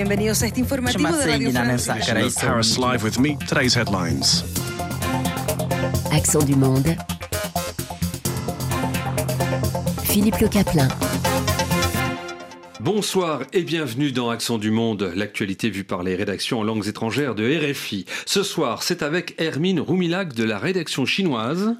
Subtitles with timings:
[0.00, 2.40] Bienvenidos a este informativo de Radio France.
[2.40, 3.36] Paris Live with me.
[3.46, 4.42] Today's headlines.
[6.10, 6.96] Accent du monde.
[10.04, 10.88] Philippe Le Caplin.
[12.82, 17.34] Bonsoir et bienvenue dans Accent du Monde, l'actualité vue par les rédactions en langues étrangères
[17.34, 18.06] de RFI.
[18.24, 21.76] Ce soir, c'est avec Hermine Roumilac de la rédaction chinoise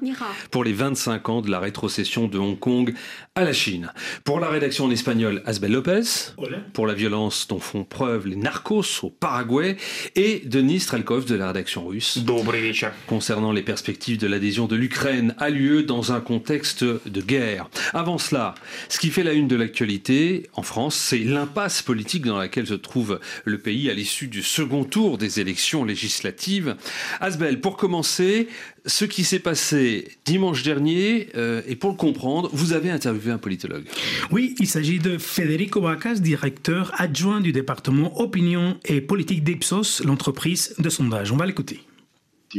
[0.51, 2.93] pour les 25 ans de la rétrocession de Hong Kong
[3.33, 3.91] à la Chine.
[4.25, 6.03] Pour la rédaction en espagnol, Asbel Lopez.
[6.73, 9.77] Pour la violence dont font preuve les narcos au Paraguay.
[10.15, 12.19] Et Denis Strelkov de la rédaction russe.
[13.07, 17.71] Concernant les perspectives de l'adhésion de l'Ukraine à l'UE dans un contexte de guerre.
[17.93, 18.53] Avant cela,
[18.87, 22.73] ce qui fait la une de l'actualité en France, c'est l'impasse politique dans laquelle se
[22.73, 26.75] trouve le pays à l'issue du second tour des élections législatives.
[27.19, 28.47] Asbel, pour commencer,
[28.85, 33.37] ce qui s'est passé dimanche dernier, euh, et pour le comprendre, vous avez interviewé un
[33.37, 33.85] politologue.
[34.31, 40.75] Oui, il s'agit de Federico Vacas, directeur adjoint du département opinion et politique d'Ipsos, l'entreprise
[40.79, 41.31] de sondage.
[41.31, 41.81] On va l'écouter.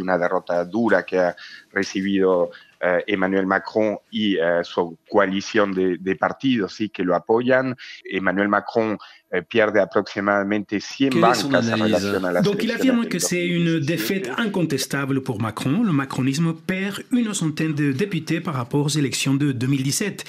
[0.01, 1.37] Una derrota dura que ha
[1.71, 7.77] recibido eh, Emmanuel Macron y eh, su coalición de, de, partidos sí, que lo apoyan.
[8.05, 8.99] Emmanuel Macron
[9.41, 10.45] pierde approximativement
[10.79, 15.41] 100 bancas en relation à la Donc il affirme que c'est une défaite incontestable pour
[15.41, 15.83] Macron.
[15.83, 20.25] Le macronisme perd une centaine de députés par rapport aux élections de 2017.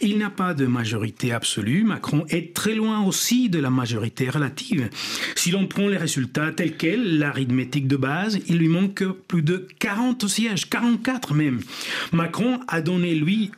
[0.00, 1.84] Il n'a pas de majorité absolue.
[1.84, 4.88] Macron est très loin aussi de la majorité relative.
[5.36, 9.68] Si l'on prend les résultats tels quels, l'arithmétique de base, il lui manque plus de
[9.78, 11.60] 40 sièges, 44 même.
[12.12, 13.50] Macron a donné, lui,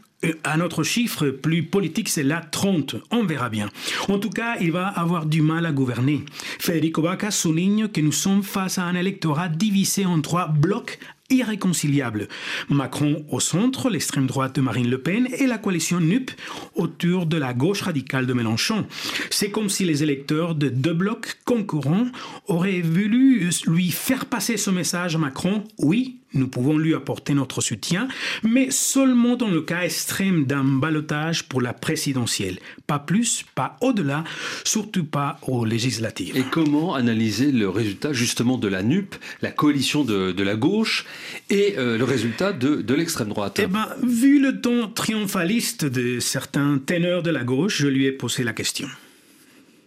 [0.45, 2.97] un autre chiffre plus politique, c'est la 30.
[3.11, 3.69] On verra bien.
[4.09, 6.25] En tout cas, il va avoir du mal à gouverner.
[6.59, 10.99] Federico Vaca souligne que nous sommes face à un électorat divisé en trois blocs
[11.33, 12.29] irréconciliables.
[12.69, 16.31] Macron au centre, l'extrême droite de Marine Le Pen et la coalition NUP
[16.75, 18.87] autour de la gauche radicale de Mélenchon.
[19.31, 22.07] C'est comme si les électeurs de deux blocs concurrents
[22.47, 25.65] auraient voulu lui faire passer ce message à Macron.
[25.79, 28.09] Oui, nous pouvons lui apporter notre soutien,
[28.43, 32.59] mais seulement dans le cas extrême d'un balotage pour la présidentielle.
[32.87, 34.25] Pas plus, pas au-delà,
[34.65, 36.37] surtout pas aux législatives.
[36.37, 41.05] Et comment analyser le résultat justement de la NUP, la coalition de, de la gauche,
[41.51, 43.61] et euh, le résultat de, de l'extrême droite?
[43.63, 48.13] Eh bien, vu le ton triomphaliste de certains ténors de la gauche, je lui ai
[48.13, 48.89] posé la question.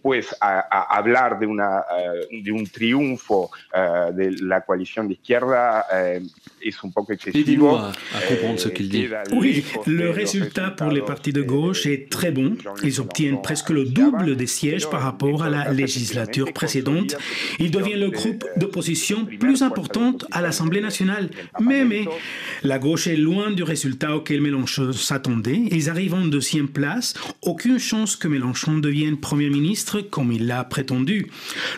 [0.06, 1.82] Pues a, a hablar de, una,
[2.30, 5.84] de un triunfo uh, de la coalición de izquierda
[6.60, 7.76] es un poco excesivo.
[7.76, 9.08] À, à comprendre ce qu'il dit.
[9.32, 12.56] Oui, le résultat pour les partis de gauche est très bon.
[12.84, 17.16] Ils obtiennent presque le double des sièges par rapport à la législature précédente.
[17.58, 21.30] Ils deviennent le groupe d'opposition plus important à l'Assemblée nationale.
[21.60, 22.04] Mais, mais,
[22.62, 25.62] la gauche est loin du résultat auquel Mélenchon s'attendait.
[25.72, 27.14] Ils arrivent en deuxième place.
[27.42, 31.28] Aucune chance que Mélenchon devienne Premier ministre comme il l'a prétendu.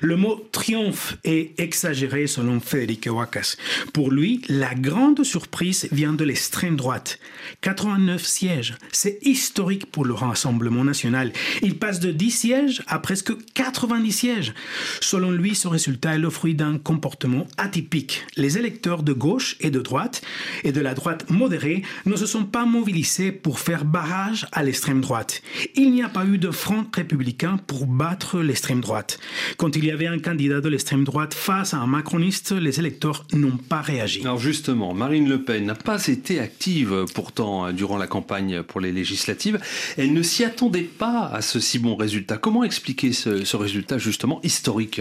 [0.00, 3.56] Le mot triomphe est exagéré selon Federico Wacas.
[3.92, 7.18] Pour lui, la grande surprise vient de l'extrême droite.
[7.60, 11.32] 89 sièges, c'est historique pour le Rassemblement national.
[11.62, 14.54] Il passe de 10 sièges à presque 90 sièges.
[15.00, 18.24] Selon lui, ce résultat est le fruit d'un comportement atypique.
[18.36, 20.22] Les électeurs de gauche et de droite
[20.64, 25.00] et de la droite modérée ne se sont pas mobilisés pour faire barrage à l'extrême
[25.00, 25.42] droite.
[25.74, 28.07] Il n'y a pas eu de front républicain pour battre
[28.42, 29.18] l'extrême droite.
[29.56, 33.24] Quand il y avait un candidat de l'extrême droite face à un macroniste, les électeurs
[33.32, 34.20] n'ont pas réagi.
[34.22, 38.92] Alors justement, Marine Le Pen n'a pas été active pourtant durant la campagne pour les
[38.92, 39.58] législatives.
[39.96, 42.36] Elle ne s'y attendait pas à ce si bon résultat.
[42.36, 45.00] Comment expliquer ce, ce résultat justement historique?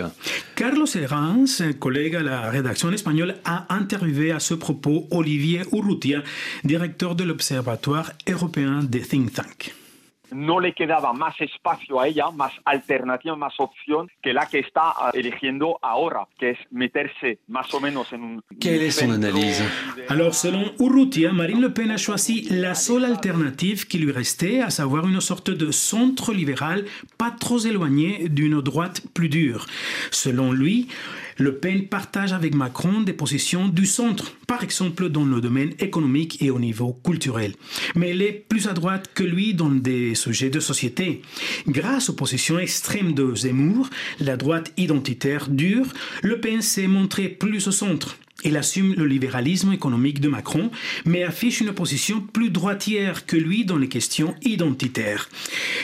[0.55, 6.23] Carlos Herranz, collègue à la rédaction espagnole, a interviewé à ce propos Olivier Urrutia,
[6.63, 9.73] directeur de l'Observatoire européen des think tanks.
[10.31, 14.93] No le quedaba más espacio a ella, más alternativa, más opción que la que está
[15.13, 18.41] eligiendo ahora, que es meterse más o menos en un...
[18.59, 19.61] Quelle est son analyse
[20.09, 24.69] Alors, selon Urrutia, Marine Le Pen a choisi la seule alternative qui lui restait, à
[24.69, 26.85] savoir une sorte de centre libéral
[27.17, 29.65] pas trop éloigné d'une droite plus dure.
[30.11, 30.87] Selon lui,
[31.37, 36.41] Le Pen partage avec Macron des positions du centre, par exemple dans le domaine économique
[36.41, 37.53] et au niveau culturel.
[37.95, 41.21] Mais elle est plus à droite que lui dans des sujets de société.
[41.67, 43.89] Grâce aux positions extrêmes de Zemmour,
[44.19, 45.87] la droite identitaire dure,
[46.23, 48.17] Le Pen s'est montré plus au centre.
[48.43, 50.69] Il assume le libéralisme économique de Macron,
[51.05, 55.27] mais affiche une position plus droitière que lui dans les questions identitaires.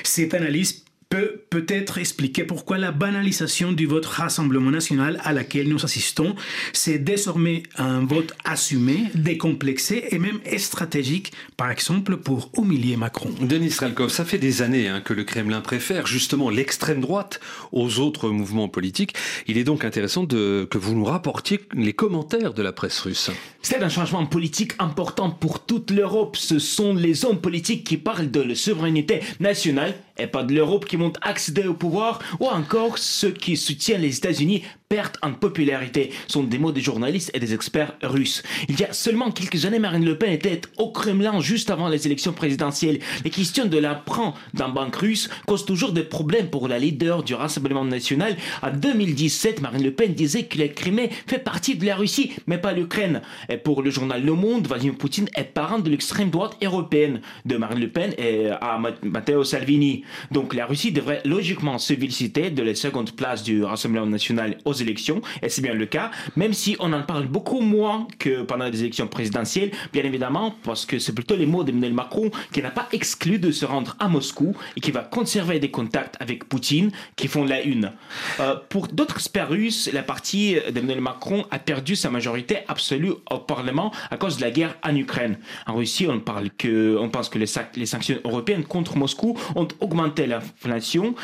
[0.03, 0.82] Cette analyse
[1.13, 6.35] peut peut-être expliquer pourquoi la banalisation du vote Rassemblement national à laquelle nous assistons,
[6.73, 13.29] c'est désormais un vote assumé, décomplexé et même stratégique, par exemple pour humilier Macron.
[13.41, 17.39] Denis Strelkov, ça fait des années hein, que le Kremlin préfère justement l'extrême droite
[17.71, 19.13] aux autres mouvements politiques.
[19.45, 23.29] Il est donc intéressant de, que vous nous rapportiez les commentaires de la presse russe.
[23.61, 26.37] C'est un changement politique important pour toute l'Europe.
[26.37, 30.85] Ce sont les hommes politiques qui parlent de la souveraineté nationale et pas de l'Europe
[30.85, 34.63] qui accéder au pouvoir, ou encore ceux qui soutiennent les États-Unis
[34.93, 38.43] perdent en popularité, sont des mots des journalistes et des experts russes.
[38.69, 42.05] Il y a seulement quelques années, Marine Le Pen était au Kremlin juste avant les
[42.05, 42.99] élections présidentielles.
[43.23, 47.33] Les questions de l'emprunt d'un banque russe causent toujours des problèmes pour la leader du
[47.33, 48.37] Rassemblement national.
[48.61, 52.59] En 2017, Marine Le Pen disait que la Crimée fait partie de la Russie, mais
[52.59, 53.23] pas l'Ukraine.
[53.49, 57.57] Et pour le journal Le Monde, Vladimir Poutine est parent de l'extrême droite européenne, de
[57.57, 60.03] Marine Le Pen et à Matteo Salvini.
[60.29, 64.82] Donc la Russie devrait logiquement se féliciter de la seconde place du Rassemblement national aux
[64.83, 68.65] élections, et c'est bien le cas, même si on en parle beaucoup moins que pendant
[68.65, 72.71] les élections présidentielles, bien évidemment, parce que c'est plutôt les mots d'Emmanuel Macron qui n'a
[72.71, 76.91] pas exclu de se rendre à Moscou et qui va conserver des contacts avec Poutine
[77.15, 77.91] qui font la une.
[78.39, 83.37] Euh, pour d'autres experts russes, la partie d'Emmanuel Macron a perdu sa majorité absolue au
[83.39, 85.37] Parlement à cause de la guerre en Ukraine.
[85.65, 87.45] En Russie, on parle que, on pense que les,
[87.85, 91.15] sanctions européennes contre Moscou ont augmenté l'inflation,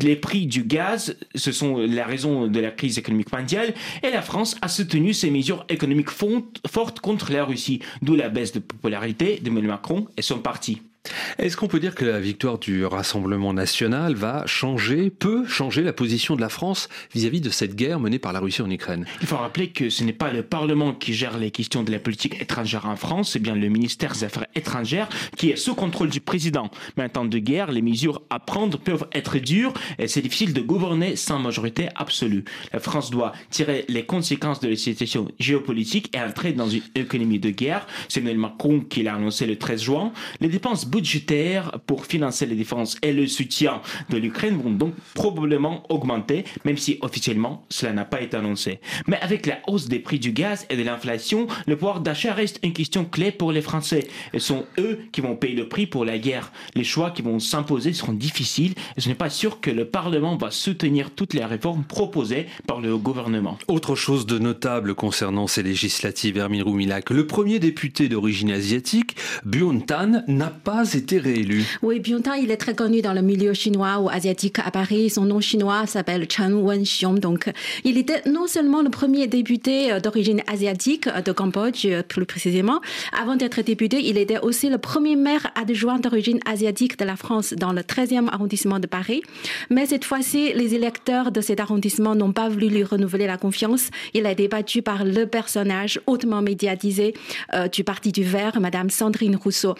[0.00, 4.22] les prix du gaz, ce sont la raison de la crise économique mondiale, et la
[4.22, 9.40] France a soutenu ces mesures économiques fortes contre la Russie, d'où la baisse de popularité
[9.42, 10.82] d'Emmanuel Macron et son parti.
[11.38, 15.92] Est-ce qu'on peut dire que la victoire du Rassemblement national va changer, peut changer la
[15.92, 19.06] position de la France vis-à-vis de cette guerre menée par la Russie en Ukraine?
[19.20, 21.98] Il faut rappeler que ce n'est pas le Parlement qui gère les questions de la
[21.98, 26.10] politique étrangère en France, c'est bien le ministère des Affaires étrangères qui est sous contrôle
[26.10, 26.70] du président.
[26.96, 30.52] Mais en temps de guerre, les mesures à prendre peuvent être dures et c'est difficile
[30.52, 32.44] de gouverner sans majorité absolue.
[32.72, 37.40] La France doit tirer les conséquences de la situation géopolitique et entrer dans une économie
[37.40, 37.86] de guerre.
[38.08, 40.12] C'est Emmanuel Macron qui l'a annoncé le 13 juin.
[40.40, 43.80] Les dépenses budgétaires pour financer les défenses et le soutien
[44.10, 48.78] de l'Ukraine vont donc probablement augmenter, même si officiellement cela n'a pas été annoncé.
[49.06, 52.60] Mais avec la hausse des prix du gaz et de l'inflation, le pouvoir d'achat reste
[52.62, 54.06] une question clé pour les Français.
[54.34, 56.52] Ce sont eux qui vont payer le prix pour la guerre.
[56.74, 60.36] Les choix qui vont s'imposer seront difficiles et ce n'est pas sûr que le Parlement
[60.36, 63.56] va soutenir toutes les réformes proposées par le gouvernement.
[63.66, 69.16] Autre chose de notable concernant ces législatives, Hermine Roumilac, le premier député d'origine asiatique,
[69.46, 71.64] Buon Tan, n'a pas été réélu.
[71.82, 75.10] Oui, Byung-tan, il est très connu dans le milieu chinois ou asiatique à Paris.
[75.10, 77.18] Son nom chinois s'appelle Chen Wen-xiong.
[77.18, 77.50] Donc,
[77.84, 82.26] il était non seulement le premier député euh, d'origine asiatique euh, de Cambodge, euh, plus
[82.26, 82.80] précisément.
[83.18, 87.54] Avant d'être député, il était aussi le premier maire adjoint d'origine asiatique de la France
[87.54, 89.22] dans le 13e arrondissement de Paris.
[89.70, 93.90] Mais cette fois-ci, les électeurs de cet arrondissement n'ont pas voulu lui renouveler la confiance.
[94.14, 97.14] Il a été battu par le personnage hautement médiatisé
[97.72, 99.74] du Parti du Vert, Madame Sandrine Rousseau.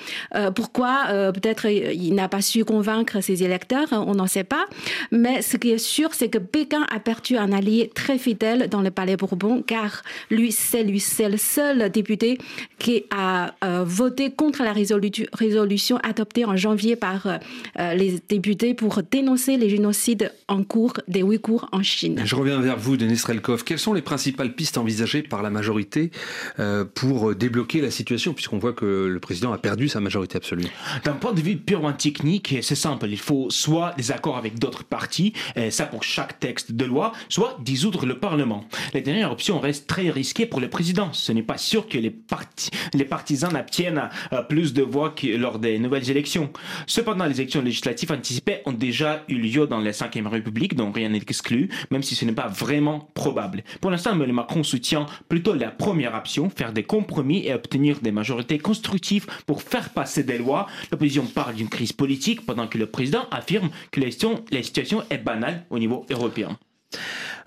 [0.54, 4.66] pourquoi euh, peut-être il n'a pas su convaincre ses électeurs, on n'en sait pas.
[5.10, 8.80] Mais ce qui est sûr, c'est que Pékin a perdu un allié très fidèle dans
[8.80, 12.38] le Palais Bourbon, car lui, c'est lui, c'est le seul député
[12.78, 19.02] qui a euh, voté contre la résolution adoptée en janvier par euh, les députés pour
[19.02, 22.20] dénoncer les génocides en cours des Ouïghours en Chine.
[22.24, 23.64] Je reviens vers vous, Denis Strelkov.
[23.64, 26.10] Quelles sont les principales pistes envisagées par la majorité
[26.94, 30.66] pour débloquer la situation, puisqu'on voit que le président a perdu sa majorité absolue?
[31.04, 33.06] D'un point de vue purement technique, c'est simple.
[33.08, 37.12] Il faut soit des accords avec d'autres partis, et ça pour chaque texte de loi,
[37.28, 38.64] soit dissoudre le Parlement.
[38.94, 41.12] La dernière option reste très risquée pour le président.
[41.12, 42.14] Ce n'est pas sûr que les,
[42.94, 46.52] les partisans obtiennent euh, plus de voix que lors des nouvelles élections.
[46.86, 51.08] Cependant, les élections législatives anticipées ont déjà eu lieu dans la Ve République, donc rien
[51.08, 53.64] n'est exclu, même si ce n'est pas vraiment probable.
[53.80, 58.12] Pour l'instant, Emmanuel Macron soutient plutôt la première option, faire des compromis et obtenir des
[58.12, 62.86] majorités constructives pour faire passer des lois L'opposition parle d'une crise politique pendant que le
[62.86, 66.58] président affirme que la situation est banale au niveau européen.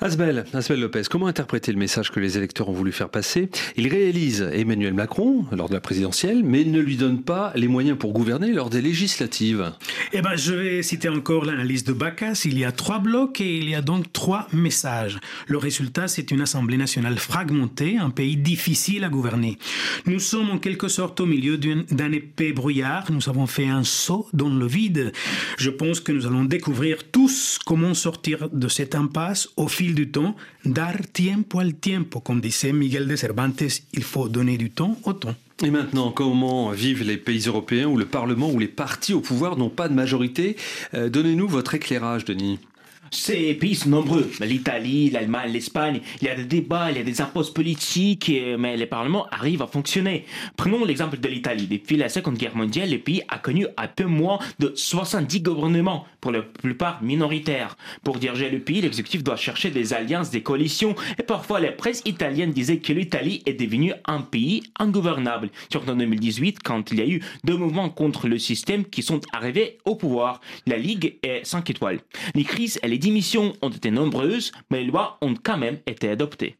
[0.01, 3.49] Asbel, Asbel Lopez, comment interpréter le message que les électeurs ont voulu faire passer?
[3.77, 7.97] Il réalise Emmanuel Macron lors de la présidentielle, mais ne lui donne pas les moyens
[7.97, 9.71] pour gouverner lors des législatives.
[10.11, 12.45] Eh ben, je vais citer encore l'analyse de Bacchus.
[12.45, 15.19] Il y a trois blocs et il y a donc trois messages.
[15.47, 19.57] Le résultat, c'est une Assemblée nationale fragmentée, un pays difficile à gouverner.
[20.05, 23.11] Nous sommes en quelque sorte au milieu d'un épais brouillard.
[23.11, 25.13] Nous avons fait un saut dans le vide.
[25.57, 30.09] Je pense que nous allons découvrir tous comment sortir de cette impasse au fil du
[30.09, 33.63] temps, dar tiempo al tiempo, comme disait Miguel de Cervantes,
[33.93, 35.35] il faut donner du temps au temps.
[35.63, 39.57] Et maintenant, comment vivent les pays européens où le Parlement ou les partis au pouvoir
[39.57, 40.57] n'ont pas de majorité?
[40.93, 42.59] Euh, Donnez-nous votre éclairage, Denis.
[43.15, 44.29] Ces pays sont nombreux.
[44.41, 46.01] L'Italie, l'Allemagne, l'Espagne.
[46.21, 49.61] Il y a des débats, il y a des impôts politiques, mais les parlements arrivent
[49.61, 50.25] à fonctionner.
[50.57, 51.65] Prenons l'exemple de l'Italie.
[51.65, 56.05] Depuis la Seconde Guerre mondiale, le pays a connu à peu moins de 70 gouvernements,
[56.19, 57.77] pour la plupart minoritaires.
[58.03, 62.01] Pour diriger le pays, l'exécutif doit chercher des alliances, des coalitions, et parfois la presse
[62.05, 65.49] italienne disait que l'Italie est devenue un pays ingouvernable.
[65.71, 69.21] Surtout en 2018, quand il y a eu deux mouvements contre le système qui sont
[69.33, 70.41] arrivés au pouvoir.
[70.67, 71.99] La Ligue est 5 étoiles.
[72.33, 76.09] Les crises, elle les démissions ont été nombreuses, mais les lois ont quand même été
[76.09, 76.57] adoptées.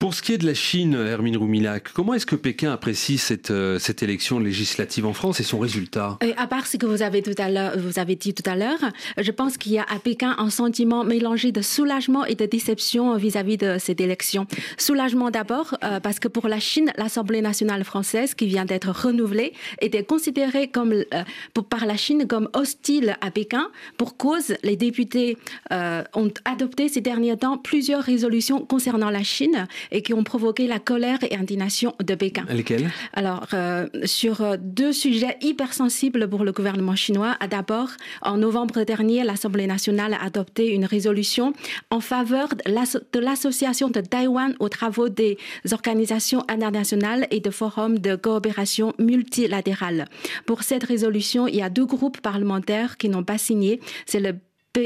[0.00, 3.50] Pour ce qui est de la Chine, Hermine Roumilac, comment est-ce que Pékin apprécie cette,
[3.50, 6.16] euh, cette élection législative en France et son résultat?
[6.22, 8.78] Et À part ce que vous avez, dit tout à l'heure,
[9.18, 13.14] je pense qu'il y a à Pékin un sentiment mélangé de soulagement et de déception
[13.16, 14.46] vis-à-vis de cette élection.
[14.78, 19.52] Soulagement d'abord, euh, parce que pour la Chine, l'Assemblée nationale française, qui vient d'être renouvelée,
[19.82, 21.24] était considérée comme, euh,
[21.68, 23.68] par la Chine comme hostile à Pékin.
[23.98, 25.36] Pour cause, les députés
[25.70, 30.78] ont adopté ces derniers temps plusieurs résolutions concernant la Chine et qui ont provoqué la
[30.78, 32.44] colère et indignation de Pékin.
[32.50, 32.90] Lesquelles?
[33.12, 37.36] Alors, euh, sur euh, deux sujets hypersensibles pour le gouvernement chinois.
[37.50, 37.90] D'abord,
[38.22, 41.52] en novembre dernier, l'Assemblée nationale a adopté une résolution
[41.90, 45.38] en faveur de l'association de Taïwan aux travaux des
[45.72, 50.06] organisations internationales et de forums de coopération multilatérale.
[50.46, 53.80] Pour cette résolution, il y a deux groupes parlementaires qui n'ont pas signé.
[54.06, 54.34] C'est le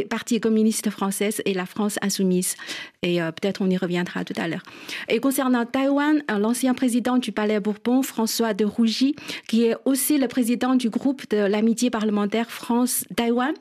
[0.09, 2.57] Parti communiste française et la France insoumise.
[3.03, 4.63] Et euh, peut-être on y reviendra tout à l'heure.
[5.11, 9.15] Et concernant Taïwan, euh, l'ancien président du Palais Bourbon, François de Rougy,
[9.47, 13.53] qui est aussi le président du groupe de l'amitié parlementaire France-Taïwan,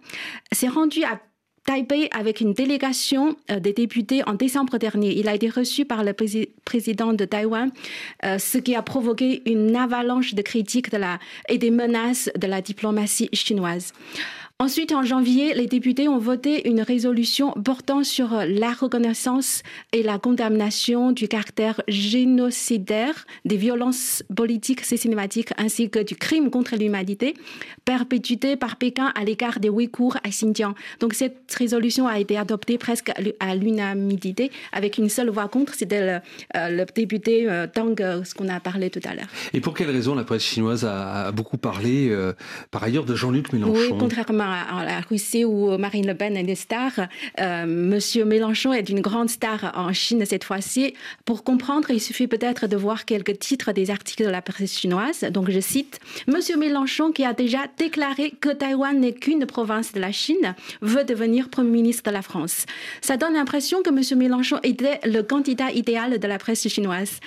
[0.53, 1.19] s'est rendu à
[1.65, 5.17] Taipei avec une délégation euh, des députés en décembre dernier.
[5.17, 6.13] Il a été reçu par le
[6.63, 7.69] président de Taïwan,
[8.23, 10.87] ce qui a provoqué une avalanche de critiques
[11.49, 13.91] et des menaces de la diplomatie chinoise.
[14.59, 20.19] Ensuite, en janvier, les députés ont voté une résolution portant sur la reconnaissance et la
[20.19, 27.33] condamnation du caractère génocidaire des violences politiques systématiques ainsi que du crime contre l'humanité
[27.83, 30.75] perpétué par Pékin à l'égard des Ouïghours à Xinjiang.
[30.99, 35.73] Donc cette résolution a été adoptée presque à l'unanimité avec une seule voix contre.
[35.73, 36.19] C'était le,
[36.55, 39.27] euh, député euh, Tang, euh, ce qu'on a parlé tout à l'heure.
[39.53, 42.15] Et pour quelle raison la presse chinoise a, beaucoup parlé,
[42.71, 43.73] par ailleurs, de Jean-Luc Mélenchon?
[43.73, 46.91] Oui, contrairement à, la Russie où Marine Le Pen est une star.
[47.39, 50.93] Euh, Monsieur Mélenchon est une grande star en Chine cette fois-ci.
[51.25, 55.21] Pour comprendre, il suffit peut-être de voir quelques titres des articles de la presse chinoise.
[55.31, 59.99] Donc je cite Monsieur Mélenchon qui a déjà déclaré que Taïwan n'est qu'une province de
[59.99, 62.65] la Chine veut devenir Premier ministre de la France.
[63.01, 67.19] Ça donne l'impression que Monsieur Mélenchon était le candidat idéal de la presse chinoise.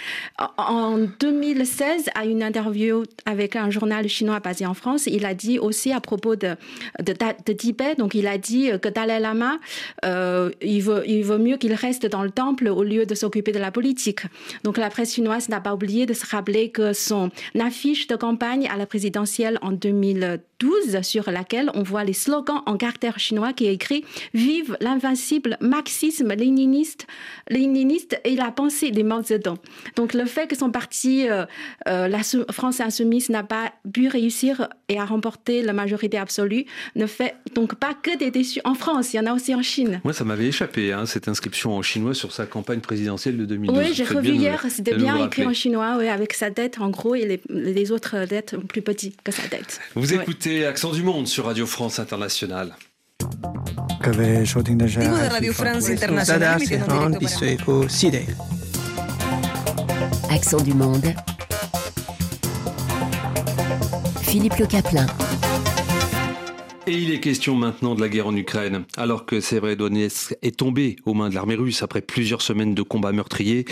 [0.57, 5.59] En 2016, à une interview avec un journal chinois basé en France, il a dit
[5.59, 6.57] aussi à propos de,
[7.13, 7.95] de, Tibet.
[7.97, 9.59] Donc il a dit que Dalai Lama,
[10.05, 13.71] euh, il vaut mieux qu'il reste dans le temple au lieu de s'occuper de la
[13.71, 14.23] politique.
[14.65, 18.69] Donc la presse chinoise n'a pas oublié de se rappeler que son affiche de campagne
[18.73, 20.41] à la présidentielle en 2012
[21.03, 26.33] sur laquelle on voit les slogans en caractère chinois qui est écrit Vive l'invincible marxisme
[26.35, 27.07] léniniste,
[27.49, 29.59] léniniste et la pensée des Mao Zedong.
[29.97, 31.45] Donc le fait que son parti, euh,
[31.89, 32.21] euh, la
[32.51, 36.65] France insoumise, n'a pas pu réussir et a remporté la majorité absolue
[36.97, 39.63] ne fait donc pas que des déçus en France, il y en a aussi en
[39.63, 40.01] Chine.
[40.03, 43.79] Moi, ça m'avait échappé, hein, cette inscription en chinois sur sa campagne présidentielle de 2012.
[43.79, 47.15] Oui, j'ai revu hier, c'était bien écrit en chinois, oui, avec sa dette en gros
[47.15, 49.81] et les, autres dettes plus petites que sa dette.
[49.95, 52.75] Vous écoutez Accent du Monde sur Radio France Internationale.
[60.31, 61.15] Accent du Monde.
[64.23, 65.07] Philippe Le Caplin.
[66.89, 68.85] Et il est question maintenant de la guerre en Ukraine.
[68.97, 73.11] Alors que Severodonetsk est tombé aux mains de l'armée russe après plusieurs semaines de combats
[73.11, 73.65] meurtriers,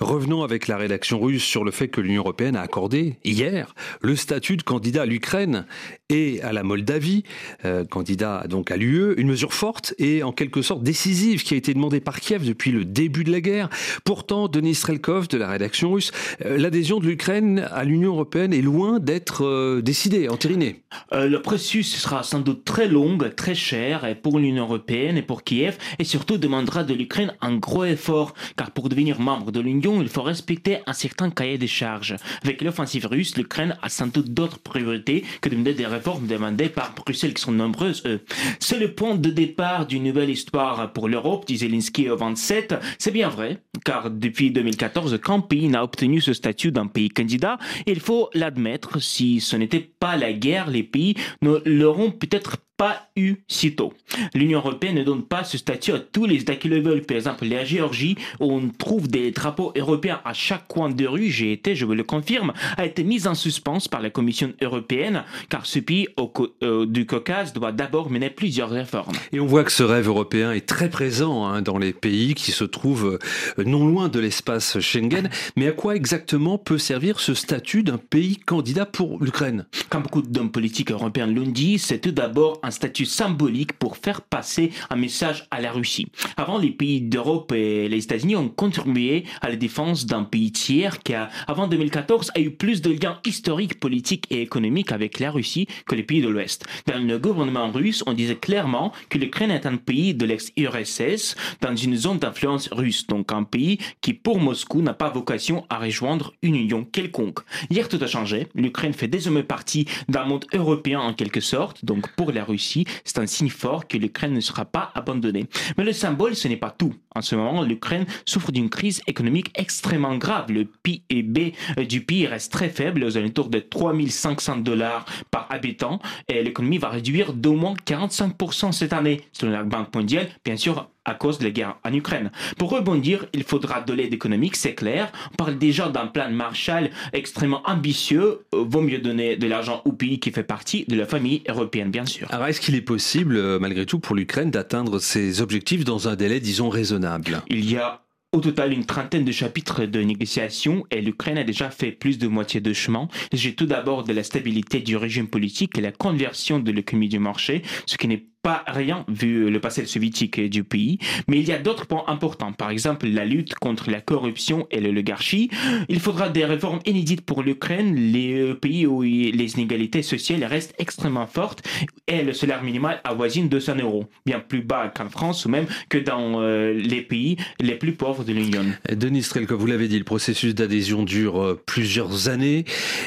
[0.00, 4.16] revenons avec la rédaction russe sur le fait que l'Union européenne a accordé hier le
[4.16, 5.64] statut de candidat à l'Ukraine
[6.10, 7.22] et à la Moldavie,
[7.66, 11.56] euh, candidat donc à l'UE, une mesure forte et en quelque sorte décisive qui a
[11.58, 13.68] été demandée par Kiev depuis le début de la guerre.
[14.04, 16.12] Pourtant, Denis Strelkov de la rédaction russe,
[16.46, 20.80] euh, l'adhésion de l'Ukraine à l'Union européenne est loin d'être euh, décidée, entérinée.
[21.12, 25.76] le processus sera sans doute très longue, très chère pour l'Union européenne et pour Kiev,
[25.98, 30.08] et surtout demandera de l'Ukraine un gros effort, car pour devenir membre de l'Union, il
[30.08, 32.16] faut respecter un certain cahier des charges.
[32.42, 35.84] Avec l'offensive russe, l'Ukraine a sans doute d'autres priorités que de mener des
[36.26, 38.20] demandées par Bruxelles, qui sont nombreuses, eux.
[38.60, 42.74] C'est le point de départ d'une nouvelle histoire pour l'Europe, dit Zelensky au 27.
[42.98, 47.58] C'est bien vrai, car depuis 2014, quand pays n'a obtenu ce statut d'un pays candidat,
[47.86, 53.08] il faut l'admettre, si ce n'était pas la guerre, les pays ne l'auront peut-être pas
[53.16, 53.92] eu si tôt.
[54.34, 57.02] L'Union européenne ne donne pas ce statut à tous les États qui le veulent.
[57.02, 61.28] Par exemple, la Géorgie, où on trouve des drapeaux européens à chaque coin de rue,
[61.28, 65.24] j'ai été, je vous le confirme, a été mise en suspens par la Commission européenne,
[65.48, 66.32] car ce pays au,
[66.62, 69.14] euh, du Caucase doit d'abord mener plusieurs réformes.
[69.32, 72.52] Et on voit que ce rêve européen est très présent hein, dans les pays qui
[72.52, 73.18] se trouvent
[73.58, 75.28] euh, non loin de l'espace Schengen.
[75.56, 79.66] Mais à quoi exactement peut servir ce statut d'un pays candidat pour l'Ukraine?
[79.90, 84.22] Comme beaucoup d'hommes politiques européens l'ont dit, c'est tout d'abord un statut symbolique pour faire
[84.22, 86.06] passer un message à la Russie.
[86.36, 91.00] Avant, les pays d'Europe et les États-Unis ont contribué à la défense d'un pays tiers
[91.00, 95.30] qui, a, avant 2014, a eu plus de liens historiques, politiques et économiques avec la
[95.30, 96.66] Russie que les pays de l'Ouest.
[96.86, 101.74] Dans le gouvernement russe, on disait clairement que l'Ukraine est un pays de l'ex-URSS dans
[101.74, 106.34] une zone d'influence russe, donc un pays qui, pour Moscou, n'a pas vocation à rejoindre
[106.42, 107.40] une union quelconque.
[107.70, 108.46] Hier, tout a changé.
[108.54, 113.18] L'Ukraine fait désormais partie d'un monde européen en quelque sorte, donc pour la Russie c'est
[113.18, 115.46] un signe fort que l'Ukraine ne sera pas abandonnée.
[115.76, 116.94] Mais le symbole, ce n'est pas tout.
[117.14, 120.52] En ce moment, l'Ukraine souffre d'une crise économique extrêmement grave.
[120.52, 121.54] Le PIB
[121.88, 126.90] du pays reste très faible, aux alentours de 3500 dollars par habitant, et l'économie va
[126.90, 130.28] réduire d'au moins 45% cette année, selon la Banque mondiale.
[130.44, 132.30] Bien sûr, à cause de la guerre en Ukraine.
[132.58, 135.10] Pour rebondir, il faudra de l'aide économique, c'est clair.
[135.32, 138.40] On parle déjà d'un plan Marshall extrêmement ambitieux.
[138.54, 141.90] Euh, vaut mieux donner de l'argent au pays qui fait partie de la famille européenne,
[141.90, 142.28] bien sûr.
[142.30, 146.16] Alors, est-ce qu'il est possible, euh, malgré tout, pour l'Ukraine d'atteindre ses objectifs dans un
[146.16, 147.42] délai, disons, raisonnable?
[147.48, 151.70] Il y a au total, une trentaine de chapitres de négociations et l'Ukraine a déjà
[151.70, 153.08] fait plus de moitié de chemin.
[153.32, 157.18] J'ai tout d'abord de la stabilité du régime politique et la conversion de l'économie du
[157.18, 161.52] marché, ce qui n'est pas rien vu le passé soviétique du pays, mais il y
[161.52, 162.54] a d'autres points importants.
[162.54, 165.50] Par exemple, la lutte contre la corruption et l'oligarchie.
[165.90, 171.26] Il faudra des réformes inédites pour l'Ukraine, les pays où les inégalités sociales restent extrêmement
[171.26, 171.62] fortes
[172.06, 175.98] et le salaire minimal avoisine 200 euros, bien plus bas qu'en France ou même que
[175.98, 178.64] dans euh, les pays les plus pauvres de l'Union.
[178.90, 182.64] Denis Strelko, vous l'avez dit, le processus d'adhésion dure euh, plusieurs années.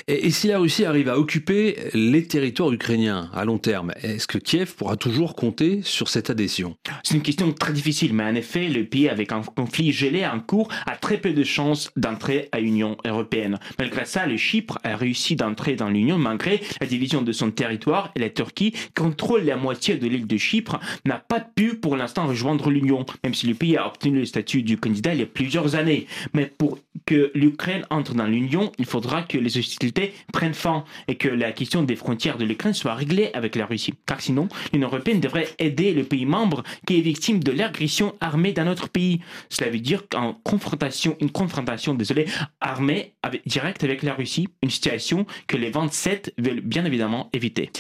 [0.08, 4.38] Et si la Russie arrive à occuper les territoires ukrainiens à long terme, est-ce que
[4.38, 8.68] Kiev pourra toujours compter sur cette adhésion C'est une question très difficile, mais en effet,
[8.68, 12.60] le pays avec un conflit gelé en cours a très peu de chances d'entrer à
[12.60, 13.60] l'Union européenne.
[13.80, 18.12] Malgré ça, le Chypre a réussi d'entrer dans l'Union malgré la division de son territoire
[18.16, 21.96] et la Turquie, qui contrôle la moitié de l'île de Chypre, n'a pas pu pour
[21.96, 25.24] l'instant rejoindre l'Union, même si le pays a obtenu le statut du candidat il y
[25.24, 26.08] a plusieurs années.
[26.34, 31.16] Mais pour que l'Ukraine entre dans l'Union, il faudra que les hostilités prennent fin et
[31.16, 33.94] que la question des frontières de l'Ukraine soit réglée avec la Russie.
[34.06, 38.54] Car sinon, l'Union européenne devrait aider le pays membre qui est victime de l'agression armée
[38.54, 39.20] d'un autre pays.
[39.50, 42.26] Cela veut dire qu'en confrontation, une confrontation, désolé,
[42.60, 47.72] armée avec, directe avec la Russie, une situation que les 27 veulent bien évidemment éviter.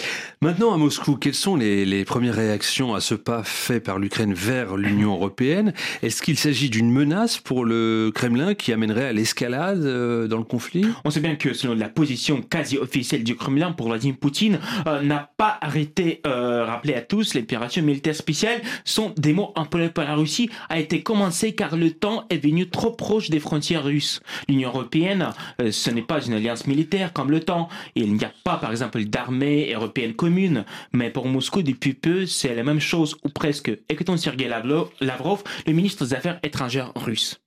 [0.41, 4.33] Maintenant à Moscou, quelles sont les, les premières réactions à ce pas fait par l'Ukraine
[4.33, 5.73] vers l'Union européenne?
[6.01, 10.43] Est-ce qu'il s'agit d'une menace pour le Kremlin qui amènerait à l'escalade euh, dans le
[10.43, 10.85] conflit?
[11.05, 15.01] On sait bien que selon la position quasi officielle du Kremlin pour Vladimir Poutine, euh,
[15.01, 19.89] n'a pas arrêté, euh, rappeler à tous, les opérations militaires spéciales sont des mots employés
[19.89, 23.83] par la Russie, a été commencé car le temps est venu trop proche des frontières
[23.83, 24.19] russes.
[24.47, 25.29] L'Union européenne,
[25.61, 27.69] euh, ce n'est pas une alliance militaire comme le temps.
[27.95, 30.65] Il n'y a pas, par exemple, d'armée européenne commune.
[30.93, 33.71] Mais pour Moscou, depuis peu, c'est la même chose, ou presque.
[33.89, 37.39] Écoutons Sergei Lavrov, le ministre des Affaires étrangères russe.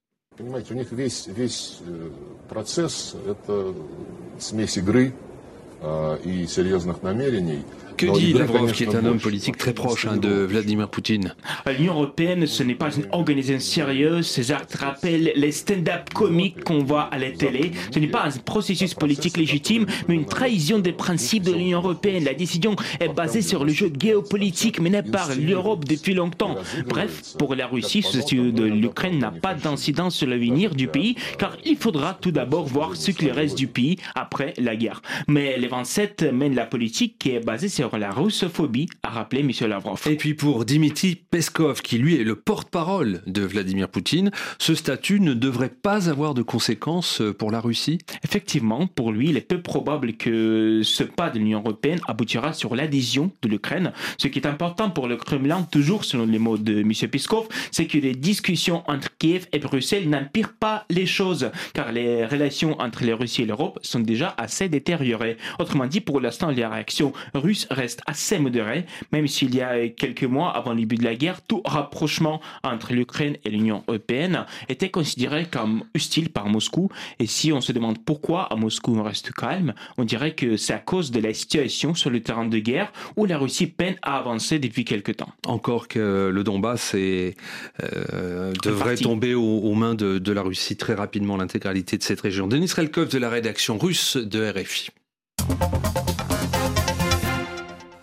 [7.96, 11.34] Que dit Lavrov, qui est un homme politique très proche hein, de Vladimir Poutine
[11.78, 14.26] L'Union européenne, ce n'est pas une organisation sérieuse.
[14.26, 17.70] Ces actes rappellent les stand-up comiques qu'on voit à la télé.
[17.92, 22.24] Ce n'est pas un processus politique légitime, mais une trahison des principes de l'Union européenne.
[22.24, 26.56] La décision est basée sur le jeu géopolitique mené par l'Europe depuis longtemps.
[26.88, 31.16] Bref, pour la Russie, ce statut de l'Ukraine n'a pas d'incidence sur l'avenir du pays,
[31.38, 35.02] car il faudra tout d'abord voir ce qu'il reste du pays après la guerre.
[35.28, 39.42] Mais les 27 mènent la politique qui est basée sur sur la russophobie, a rappelé
[39.42, 39.68] M.
[39.68, 40.00] Lavrov.
[40.08, 45.20] Et puis pour Dimitri Peskov, qui lui est le porte-parole de Vladimir Poutine, ce statut
[45.20, 47.98] ne devrait pas avoir de conséquences pour la Russie?
[48.22, 52.74] Effectivement, pour lui, il est peu probable que ce pas de l'Union européenne aboutira sur
[52.74, 53.92] l'adhésion de l'Ukraine.
[54.16, 56.92] Ce qui est important pour le Kremlin, toujours selon les mots de M.
[57.10, 62.24] Peskov, c'est que les discussions entre Kiev et Bruxelles n'empirent pas les choses, car les
[62.24, 65.36] relations entre la Russie et l'Europe sont déjà assez détériorées.
[65.58, 70.24] Autrement dit, pour l'instant, les réactions russes restent assez modérées, même s'il y a quelques
[70.24, 74.90] mois, avant le début de la guerre, tout rapprochement entre l'Ukraine et l'Union européenne était
[74.90, 76.88] considéré comme hostile par Moscou.
[77.18, 80.72] Et si on se demande pourquoi à Moscou on reste calme, on dirait que c'est
[80.72, 84.18] à cause de la situation sur le terrain de guerre où la Russie peine à
[84.18, 85.32] avancer depuis quelque temps.
[85.46, 87.36] Encore que le Donbass est,
[87.82, 92.46] euh, devrait tomber aux, mains de, de, la Russie très rapidement, l'intégralité de cette région.
[92.46, 94.90] Denis Relkov de la rédaction russe de RFI.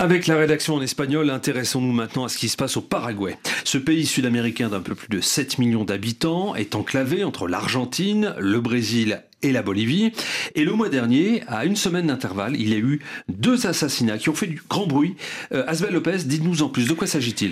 [0.01, 3.37] Avec la rédaction en espagnol, intéressons-nous maintenant à ce qui se passe au Paraguay.
[3.63, 8.59] Ce pays sud-américain d'un peu plus de 7 millions d'habitants est enclavé entre l'Argentine, le
[8.59, 10.11] Brésil et la Bolivie.
[10.55, 14.29] Et le mois dernier, à une semaine d'intervalle, il y a eu deux assassinats qui
[14.29, 15.17] ont fait du grand bruit.
[15.53, 17.51] Euh, Asbel Lopez, dites-nous en plus, de quoi s'agit-il?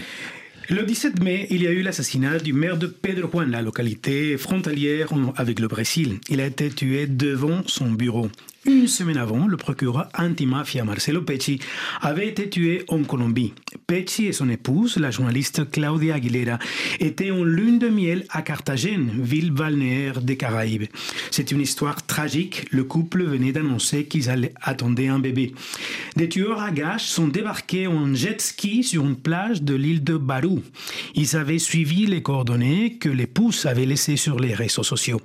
[0.69, 4.37] Le 17 mai, il y a eu l'assassinat du maire de Pedro Juan, la localité
[4.37, 6.19] frontalière avec le Brésil.
[6.29, 8.29] Il a été tué devant son bureau.
[8.65, 11.59] Une semaine avant, le procureur antimafia Marcelo Pecci
[12.01, 13.53] avait été tué en Colombie.
[13.87, 16.59] Pecci et son épouse, la journaliste Claudia Aguilera,
[16.99, 20.87] étaient en lune de miel à Carthagène, ville balnéaire des Caraïbes.
[21.31, 22.65] C'est une histoire tragique.
[22.71, 24.29] Le couple venait d'annoncer qu'ils
[24.61, 25.53] attendaient un bébé.
[26.17, 30.17] Des tueurs à gages sont débarqués en jet ski sur une plage de l'île de
[30.17, 30.58] Barú.
[31.15, 35.21] Ils avaient suivi les coordonnées que l'épouse avait laissées sur les réseaux sociaux.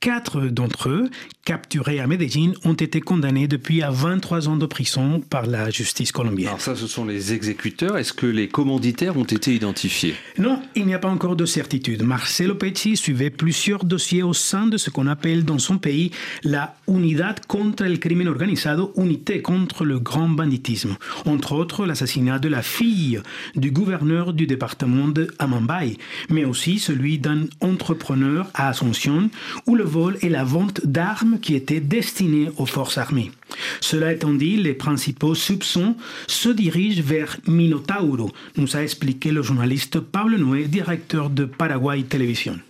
[0.00, 1.10] Quatre d'entre eux,
[1.44, 6.12] capturés à Medellín, ont été condamnés depuis à 23 ans de prison par la justice
[6.12, 6.48] colombienne.
[6.48, 7.98] Alors ça, ce sont les exécuteurs.
[7.98, 10.14] Est-ce que les commanditaires ont été identifiés?
[10.38, 12.04] Non, il n'y a pas encore de certitude.
[12.04, 16.12] Marcelo Pecci suivait plusieurs dossiers au sein de ce qu'on appelle dans son pays
[16.44, 20.96] la Unidad contra el Crimen Organizado, unité contre le grand banditisme.
[21.26, 23.20] Entre autres, l'assassinat de la fille
[23.56, 25.96] du gouverneur du département de Amambay,
[26.30, 29.28] mais aussi celui d'un entrepreneur à Asunción,
[29.66, 33.32] où le vol et la vente d'armes qui étaient destinées aux forces armées.
[33.80, 35.96] Cela étant dit, les principaux soupçons
[36.26, 42.62] se dirigent vers Minotauro, nous a expliqué le journaliste Pablo Noé, directeur de Paraguay Televisión.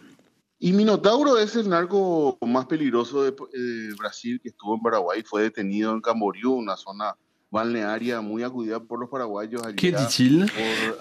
[0.60, 5.22] Y Minotauro es el narco más peligroso de eh, Brasil que estuvo en Paraguay.
[5.24, 7.16] Fue detenido en Camboriú, una zona
[9.74, 10.44] Que dit-il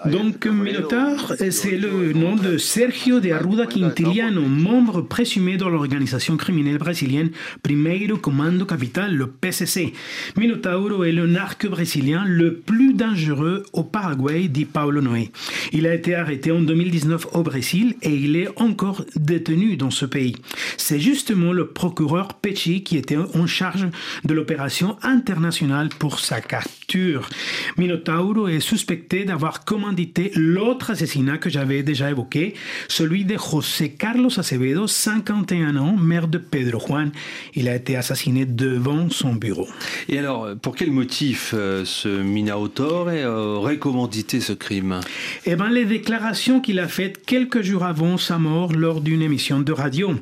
[0.06, 6.78] Donc Minotaur, c'est le nom de Sergio de Arruda Quintiliano, membre présumé de l'organisation criminelle
[6.78, 7.32] brésilienne
[7.62, 9.92] Primeiro Comando Capital, le PCC.
[10.38, 15.30] Minotauro est le narque brésilien le plus dangereux au Paraguay, dit Paulo Noé.
[15.72, 20.06] Il a été arrêté en 2019 au Brésil et il est encore détenu dans ce
[20.06, 20.36] pays.
[20.78, 23.86] C'est justement le procureur Pecci qui était en charge
[24.24, 27.28] de l'opération internationale pour sa capture.
[27.76, 32.54] Minotauro est suspecté d'avoir commandité l'autre assassinat que j'avais déjà évoqué,
[32.88, 37.10] celui de José Carlos Acevedo, 51 ans, maire de Pedro Juan.
[37.54, 39.68] Il a été assassiné devant son bureau.
[40.08, 45.00] Et alors, pour quel motif euh, ce Minotauro aurait commandité ce crime?
[45.44, 49.60] Eh bien, les déclarations qu'il a faites quelques jours avant sa mort lors d'une émission
[49.60, 50.14] de radio.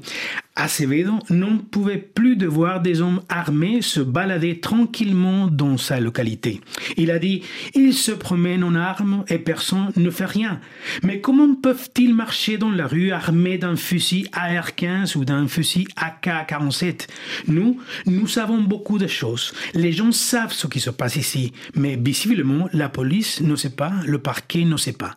[0.57, 6.62] Acevedo n'en pouvait plus de voir des hommes armés se balader tranquillement dans sa localité.
[6.97, 7.42] Il a dit
[7.75, 10.61] Ils se promènent en armes et personne ne fait rien.
[11.03, 17.07] Mais comment peuvent-ils marcher dans la rue armés d'un fusil AR-15 ou d'un fusil AK-47
[17.49, 19.53] Nous, nous savons beaucoup de choses.
[19.75, 23.92] Les gens savent ce qui se passe ici, mais visiblement, la police ne sait pas,
[24.07, 25.16] le parquet ne sait pas.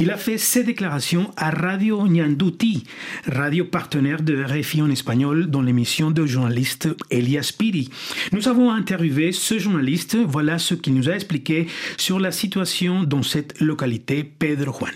[0.00, 2.82] Il a fait ces déclarations à Radio Nyanduti,
[3.26, 7.90] radio partenaire de RFI en espagnol dans l'émission de journaliste Elias Piri.
[8.32, 10.16] Nous avons interviewé ce journaliste.
[10.16, 11.66] Voilà ce qu'il nous a expliqué
[11.98, 14.94] sur la situation dans cette localité, Pedro Juan.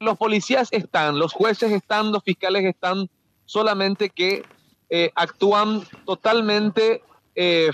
[0.00, 3.08] Los policías están, los jueces están, los fiscales están,
[3.46, 4.42] solamente que
[4.90, 7.02] eh, actúan totalmente
[7.38, 7.70] eh,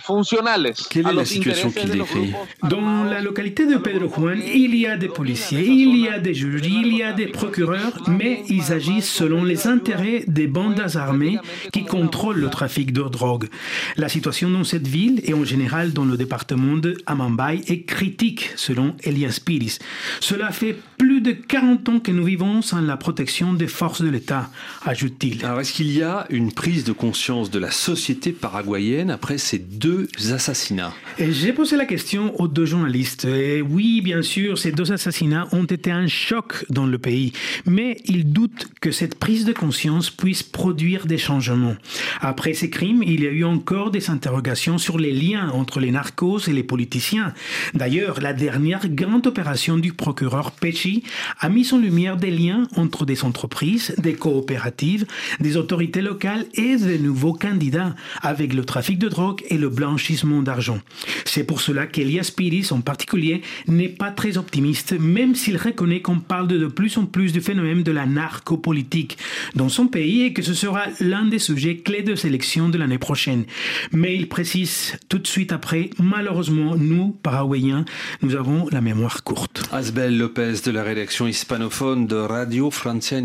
[0.90, 4.96] Quelle est la situation qu'il décrit Dans la localité de Pedro Juan, il y a
[4.96, 9.10] des policiers, il y a des juges, il y a des procureurs, mais ils agissent
[9.10, 11.38] selon les intérêts des bandes armées
[11.72, 13.48] qui contrôlent le trafic de drogue.
[13.96, 18.50] La situation dans cette ville et en général dans le département de Amambay est critique,
[18.56, 19.78] selon Elias Piris.
[20.20, 24.08] Cela fait plus de 40 ans que nous vivons sans la protection des forces de
[24.08, 24.50] l'État,
[24.84, 25.44] ajoute-t-il.
[25.44, 29.58] Alors, est-ce qu'il y a une prise de conscience de la société paraguayenne après ces
[29.58, 30.92] deux assassinats?
[31.18, 33.24] J'ai posé la question aux deux journalistes.
[33.24, 37.32] Et oui, bien sûr, ces deux assassinats ont été un choc dans le pays,
[37.66, 41.76] mais ils doutent que cette prise de conscience puisse produire des changements.
[42.20, 45.90] Après ces crimes, il y a eu encore des interrogations sur les liens entre les
[45.90, 47.32] narcos et les politiciens.
[47.74, 50.93] D'ailleurs, la dernière grande opération du procureur Pecci
[51.40, 55.06] a mis en lumière des liens entre des entreprises, des coopératives,
[55.40, 60.42] des autorités locales et de nouveaux candidats avec le trafic de drogue et le blanchissement
[60.42, 60.78] d'argent.
[61.24, 66.20] C'est pour cela qu'Elias Piris en particulier n'est pas très optimiste, même s'il reconnaît qu'on
[66.20, 69.18] parle de plus en plus du phénomène de la narcopolitique
[69.54, 72.98] dans son pays et que ce sera l'un des sujets clés de sélection de l'année
[72.98, 73.44] prochaine.
[73.92, 77.84] Mais il précise tout de suite après, malheureusement, nous, paraguayens,
[78.22, 79.62] nous avons la mémoire courte.
[79.72, 83.20] Asbel Lopez de la rédaction hispanophone de Radio Francia.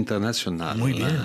[0.75, 1.17] Muy bien.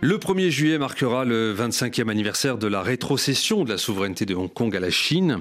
[0.00, 4.52] Le 1er juillet marquera le 25e anniversaire de la rétrocession de la souveraineté de Hong
[4.52, 5.40] Kong à la Chine.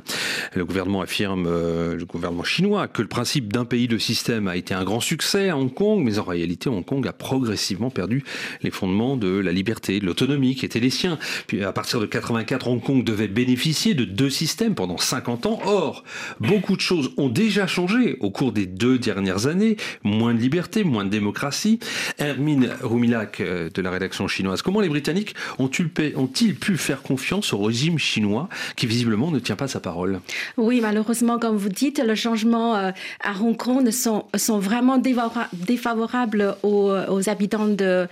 [0.56, 4.56] Le gouvernement affirme, euh, le gouvernement chinois, que le principe d'un pays de système a
[4.56, 8.24] été un grand succès à Hong Kong, mais en réalité, Hong Kong a progressivement perdu
[8.63, 11.20] les fondements de la liberté, de l'autonomie qui étaient les siens.
[11.46, 15.60] Puis à partir de 84, Hong Kong devait bénéficier de deux systèmes pendant 50 ans.
[15.65, 16.04] Or,
[16.39, 19.78] beaucoup de choses ont déjà changé au cours des deux dernières années.
[20.02, 21.78] Moins de liberté, moins de démocratie.
[22.17, 27.98] Hermine euh, de la rédaction chinoise Comment les Britanniques ont-ils pu faire confiance au régime
[27.98, 30.20] chinois qui visiblement ne tient pas sa parole?
[30.58, 36.56] Oui, malheureusement, comme vous dites, le changement euh, à Hong Kong sont, sont vraiment défavorables
[36.64, 38.08] aux, habitants de,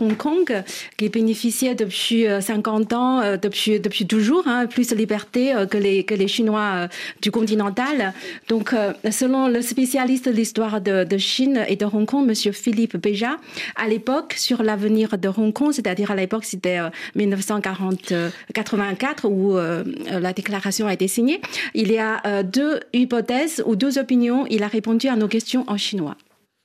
[0.00, 0.62] Hong Kong
[0.96, 5.78] qui bénéficiaient depuis 50 euh, ans, euh, depuis, depuis toujours, hein, plus de liberté que
[5.78, 6.88] les, que les Chinois
[7.20, 8.12] du continental.
[8.48, 8.74] Donc,
[9.10, 12.52] selon le spécialiste de l'histoire de, Chine et de Hong Kong, M.
[12.52, 13.36] Philippe Beja,
[13.76, 16.77] à l'époque, sur l'avenir de Hong Hong Kong, c'est-à-dire à, l'époque c'était
[17.15, 21.41] 1984 euh, où euh, la déclaration a été signée.
[21.73, 24.45] Il y a euh, deux hypothèses ou deux opinions.
[24.49, 26.15] Il a répondu à nos questions en chinois.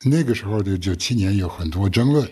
[0.04, 2.28] 那个时候的九七年有很多争论，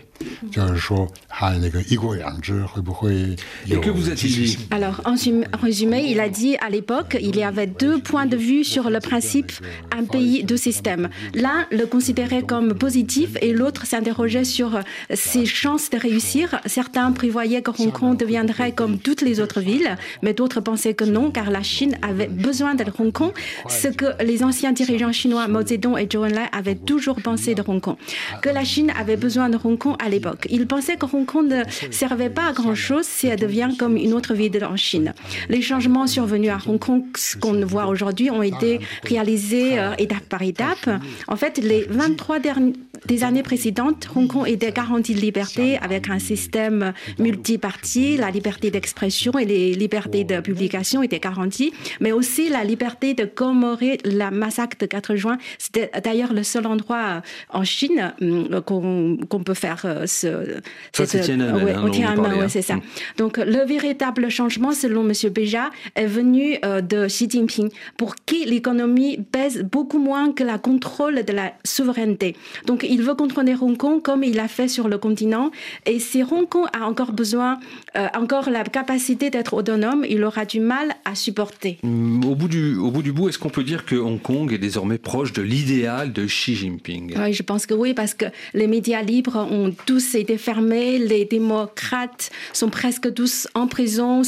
[0.51, 5.15] 就是说他那个一国两制会不会有 que vous a-t-il dit Alors, en
[5.61, 8.99] résumé, il a dit à l'époque, il y avait deux points de vue sur le
[8.99, 9.51] principe
[9.91, 11.09] un pays, deux systèmes.
[11.33, 14.79] L'un le considérait comme positif et l'autre s'interrogeait sur
[15.13, 16.59] ses chances de réussir.
[16.65, 21.05] Certains prévoyaient que Hong Kong deviendrait comme toutes les autres villes, mais d'autres pensaient que
[21.05, 23.31] non, car la Chine avait besoin de Hong Kong,
[23.67, 27.63] ce que les anciens dirigeants chinois Mao Zedong et Zhou Enlai avaient toujours pensé de
[27.67, 27.95] Hong Kong,
[28.41, 30.46] que la Chine avait besoin de Hong Kong à l'époque.
[30.50, 34.14] Ils pensaient que Hong Kong ne servait pas à grand-chose si elle devient comme une
[34.14, 35.12] autre ville en Chine.
[35.48, 40.28] Les changements survenus à Hong Kong, ce qu'on voit aujourd'hui, ont été réalisés euh, étape
[40.28, 40.88] par étape.
[41.28, 42.72] En fait, les 23 derniers
[43.04, 48.16] des années précédentes, Hong Kong était garantie de liberté avec un système multiparti.
[48.16, 53.24] La liberté d'expression et les libertés de publication étaient garanties, mais aussi la liberté de
[53.24, 55.38] commémorer la massacre de 4 juin.
[55.58, 60.60] C'était d'ailleurs le seul endroit en Chine hum, qu'on peut faire euh, ce.
[60.92, 61.78] Ça, c'est Tiananmen.
[61.78, 62.74] au Tiananmen, ouais, c'est ça.
[63.16, 65.12] Donc, le véritable changement, selon M.
[65.30, 70.58] Beja, est venu euh, de Xi Jinping, pour qui l'économie pèse beaucoup moins que la
[70.58, 72.36] contrôle de la souveraineté.
[72.66, 75.50] Donc, il veut contrôler Hong Kong comme il l'a fait sur le continent.
[75.86, 77.58] Et si Hong Kong a encore besoin,
[77.96, 81.78] euh, encore la capacité d'être autonome, il aura du mal à supporter.
[81.82, 84.52] Mm, au bout du, au bout, du bout, est-ce qu'on peut dire que Hong Kong
[84.52, 87.14] est désormais proche de l'idéal de Xi Jinping?
[87.18, 91.24] Oui, je pense que oui, parce que les médias libres ont tous été fermés, les
[91.24, 94.22] démocrates sont presque tous en prison.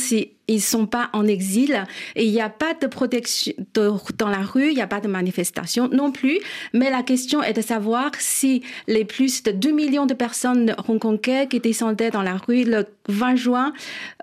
[0.48, 1.84] Ils sont pas en exil
[2.16, 5.08] et il n'y a pas de protection dans la rue, il n'y a pas de
[5.08, 6.40] manifestation non plus.
[6.72, 11.48] Mais la question est de savoir si les plus de 2 millions de personnes hongkongaises
[11.48, 13.72] qui descendaient dans la rue le 20 juin,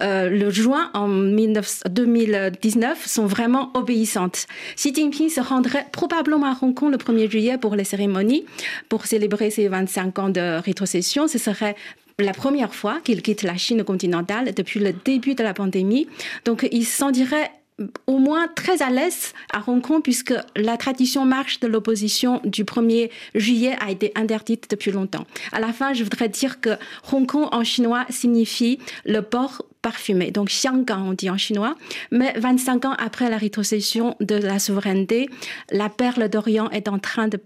[0.01, 4.47] euh, le juin en 2019 sont vraiment obéissantes.
[4.75, 8.45] Xi Jinping se rendrait probablement à Hong Kong le 1er juillet pour les cérémonies,
[8.89, 11.27] pour célébrer ses 25 ans de rétrocession.
[11.27, 11.75] Ce serait
[12.19, 16.07] la première fois qu'il quitte la Chine continentale depuis le début de la pandémie.
[16.45, 17.51] Donc, il s'en dirait
[18.07, 22.63] au moins très à l'aise à Hong Kong puisque la tradition marche de l'opposition du
[22.63, 25.25] 1er juillet a été interdite depuis longtemps.
[25.51, 26.77] À la fin, je voudrais dire que
[27.11, 31.75] Hong Kong en chinois signifie le port parfumé, donc Xianggang on dit en chinois.
[32.11, 35.27] Mais 25 ans après la rétrocession de la souveraineté,
[35.71, 37.39] la perle d'Orient est en train de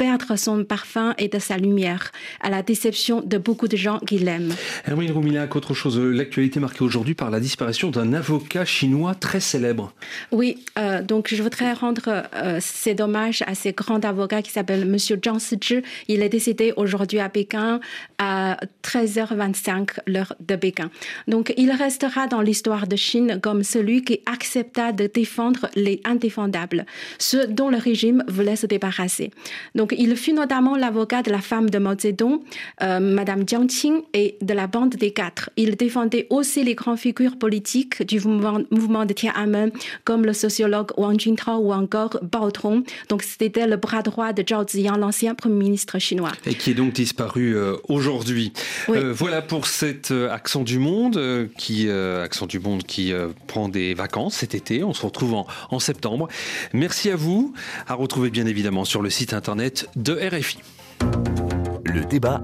[0.00, 2.10] perdre son parfum et de sa lumière,
[2.40, 4.54] à la déception de beaucoup de gens qui l'aiment.
[4.86, 9.92] Hermine Roumilac, autre chose, l'actualité marquée aujourd'hui par la disparition d'un avocat chinois très célèbre.
[10.32, 14.86] Oui, euh, donc je voudrais rendre euh, ces hommages à ce grand avocat qui s'appelle
[14.86, 15.82] Monsieur Zhang Siji.
[16.08, 17.78] Il est décédé aujourd'hui à Pékin
[18.16, 20.90] à 13h25 l'heure de Pékin.
[21.28, 26.86] Donc il restera dans l'histoire de Chine comme celui qui accepta de défendre les indéfendables,
[27.18, 29.30] ceux dont le régime voulait se débarrasser.
[29.74, 32.40] Donc il fut notamment l'avocat de la femme de Mao Zedong,
[32.82, 35.50] euh, Madame Jiang Qing, et de la bande des quatre.
[35.56, 39.70] Il défendait aussi les grandes figures politiques du mouvement, mouvement de Tiananmen,
[40.04, 42.84] comme le sociologue Wang Jintao ou encore Bao Tong.
[43.08, 46.32] Donc c'était le bras droit de Zhao Ziyang, l'ancien premier ministre chinois.
[46.46, 48.52] Et qui est donc disparu euh, aujourd'hui.
[48.88, 53.12] Euh, voilà pour cet accent du monde, qui accent du monde qui
[53.46, 54.82] prend des vacances cet été.
[54.84, 56.28] On se retrouve en, en septembre.
[56.72, 57.52] Merci à vous.
[57.86, 60.58] À retrouver bien évidemment sur le site internet de RFI.
[61.84, 62.38] Le débat